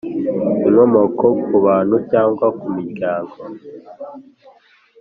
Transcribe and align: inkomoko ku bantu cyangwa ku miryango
inkomoko 0.67 1.25
ku 1.45 1.55
bantu 1.65 1.95
cyangwa 2.11 2.47
ku 2.59 2.67
miryango 2.75 3.37